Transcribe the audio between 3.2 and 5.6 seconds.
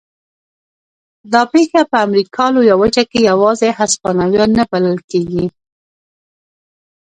یوازې هسپانویان نه بلل کېږي.